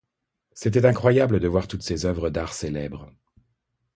C'était 0.53 0.87
incroyable 0.87 1.39
de 1.39 1.47
voir 1.47 1.67
toutes 1.67 1.83
ces 1.83 2.07
œuvres 2.07 2.31
d'art 2.31 2.53
célèbres. 2.55 3.13